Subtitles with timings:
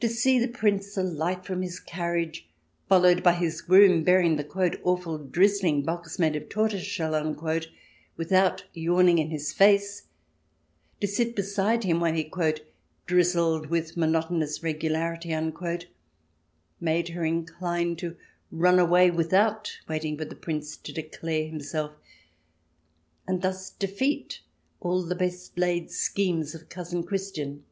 [0.00, 2.48] To see the Prince alight from his carriage,
[2.88, 4.48] followed by his groom bearing the"
[4.82, 7.34] awful drizzling box, made of tortoise shell,"
[8.16, 10.04] with out yawning in his face;
[11.02, 12.32] to sit beside him while he"
[13.06, 15.36] drizzled with monotonous regularity,"
[16.80, 18.16] made her inclined to
[18.50, 21.92] run away without waiting for the Prince to declare himself,
[23.26, 24.40] and thus defeat
[24.80, 27.64] all the best laid schemes of Cousin Christian.